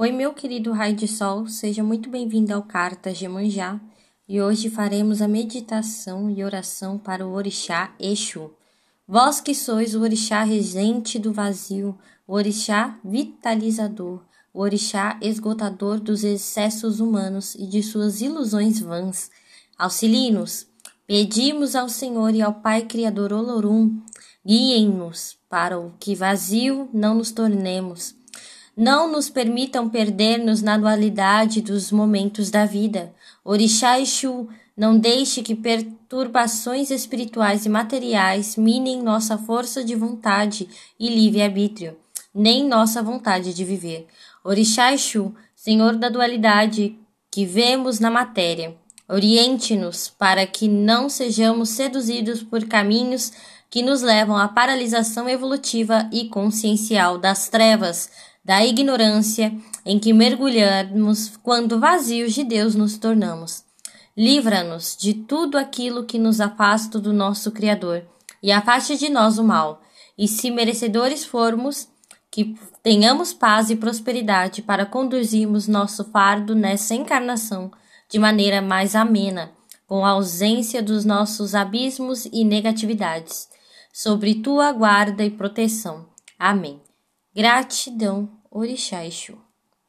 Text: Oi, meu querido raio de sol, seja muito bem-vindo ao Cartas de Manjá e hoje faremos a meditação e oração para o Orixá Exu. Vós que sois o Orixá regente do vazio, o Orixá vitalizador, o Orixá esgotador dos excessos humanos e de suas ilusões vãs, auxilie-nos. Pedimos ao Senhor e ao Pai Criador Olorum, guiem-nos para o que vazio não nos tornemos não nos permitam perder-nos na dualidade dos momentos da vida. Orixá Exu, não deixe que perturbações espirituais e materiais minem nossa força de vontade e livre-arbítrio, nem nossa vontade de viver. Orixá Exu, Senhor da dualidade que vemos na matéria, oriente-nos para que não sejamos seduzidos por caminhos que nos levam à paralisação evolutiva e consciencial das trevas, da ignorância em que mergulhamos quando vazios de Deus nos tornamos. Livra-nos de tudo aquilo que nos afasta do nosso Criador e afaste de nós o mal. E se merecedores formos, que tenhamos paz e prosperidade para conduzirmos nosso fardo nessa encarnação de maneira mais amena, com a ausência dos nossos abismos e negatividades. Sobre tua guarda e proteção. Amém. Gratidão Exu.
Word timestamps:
Oi, 0.00 0.12
meu 0.12 0.32
querido 0.32 0.70
raio 0.70 0.94
de 0.94 1.08
sol, 1.08 1.48
seja 1.48 1.82
muito 1.82 2.08
bem-vindo 2.08 2.54
ao 2.54 2.62
Cartas 2.62 3.18
de 3.18 3.26
Manjá 3.26 3.80
e 4.28 4.40
hoje 4.40 4.70
faremos 4.70 5.20
a 5.20 5.26
meditação 5.26 6.30
e 6.30 6.44
oração 6.44 6.96
para 6.96 7.26
o 7.26 7.32
Orixá 7.32 7.92
Exu. 7.98 8.52
Vós 9.08 9.40
que 9.40 9.52
sois 9.56 9.96
o 9.96 10.02
Orixá 10.02 10.44
regente 10.44 11.18
do 11.18 11.32
vazio, 11.32 11.98
o 12.28 12.34
Orixá 12.34 12.96
vitalizador, 13.04 14.22
o 14.54 14.60
Orixá 14.60 15.18
esgotador 15.20 15.98
dos 15.98 16.22
excessos 16.22 17.00
humanos 17.00 17.56
e 17.56 17.66
de 17.66 17.82
suas 17.82 18.20
ilusões 18.20 18.78
vãs, 18.78 19.32
auxilie-nos. 19.76 20.68
Pedimos 21.08 21.74
ao 21.74 21.88
Senhor 21.88 22.32
e 22.36 22.40
ao 22.40 22.54
Pai 22.54 22.82
Criador 22.82 23.32
Olorum, 23.32 24.00
guiem-nos 24.46 25.36
para 25.48 25.76
o 25.76 25.92
que 25.98 26.14
vazio 26.14 26.88
não 26.94 27.16
nos 27.16 27.32
tornemos 27.32 28.16
não 28.78 29.10
nos 29.10 29.28
permitam 29.28 29.88
perder-nos 29.88 30.62
na 30.62 30.78
dualidade 30.78 31.60
dos 31.60 31.90
momentos 31.90 32.48
da 32.48 32.64
vida. 32.64 33.12
Orixá 33.44 33.98
Exu, 33.98 34.48
não 34.76 34.96
deixe 34.96 35.42
que 35.42 35.56
perturbações 35.56 36.92
espirituais 36.92 37.66
e 37.66 37.68
materiais 37.68 38.54
minem 38.54 39.02
nossa 39.02 39.36
força 39.36 39.82
de 39.82 39.96
vontade 39.96 40.68
e 40.96 41.08
livre-arbítrio, 41.08 41.96
nem 42.32 42.64
nossa 42.68 43.02
vontade 43.02 43.52
de 43.52 43.64
viver. 43.64 44.06
Orixá 44.44 44.92
Exu, 44.92 45.34
Senhor 45.56 45.96
da 45.96 46.08
dualidade 46.08 46.96
que 47.32 47.44
vemos 47.44 47.98
na 47.98 48.12
matéria, 48.12 48.76
oriente-nos 49.08 50.08
para 50.08 50.46
que 50.46 50.68
não 50.68 51.08
sejamos 51.08 51.70
seduzidos 51.70 52.44
por 52.44 52.64
caminhos 52.68 53.32
que 53.68 53.82
nos 53.82 54.02
levam 54.02 54.36
à 54.36 54.46
paralisação 54.46 55.28
evolutiva 55.28 56.08
e 56.12 56.28
consciencial 56.28 57.18
das 57.18 57.48
trevas, 57.48 58.08
da 58.48 58.64
ignorância 58.64 59.54
em 59.84 59.98
que 59.98 60.10
mergulhamos 60.10 61.36
quando 61.42 61.78
vazios 61.78 62.32
de 62.32 62.42
Deus 62.42 62.74
nos 62.74 62.96
tornamos. 62.96 63.62
Livra-nos 64.16 64.96
de 64.96 65.12
tudo 65.12 65.58
aquilo 65.58 66.06
que 66.06 66.18
nos 66.18 66.40
afasta 66.40 66.98
do 66.98 67.12
nosso 67.12 67.52
Criador 67.52 68.06
e 68.42 68.50
afaste 68.50 68.96
de 68.96 69.10
nós 69.10 69.36
o 69.38 69.44
mal. 69.44 69.82
E 70.16 70.26
se 70.26 70.50
merecedores 70.50 71.26
formos, 71.26 71.88
que 72.30 72.58
tenhamos 72.82 73.34
paz 73.34 73.68
e 73.68 73.76
prosperidade 73.76 74.62
para 74.62 74.86
conduzirmos 74.86 75.68
nosso 75.68 76.02
fardo 76.04 76.54
nessa 76.54 76.94
encarnação 76.94 77.70
de 78.08 78.18
maneira 78.18 78.62
mais 78.62 78.96
amena, 78.96 79.52
com 79.86 80.06
a 80.06 80.12
ausência 80.12 80.82
dos 80.82 81.04
nossos 81.04 81.54
abismos 81.54 82.24
e 82.24 82.44
negatividades. 82.44 83.46
Sobre 83.92 84.36
tua 84.36 84.72
guarda 84.72 85.22
e 85.22 85.30
proteção. 85.30 86.08
Amém. 86.38 86.80
Gratidão 87.36 88.37
Exu. 88.50 89.47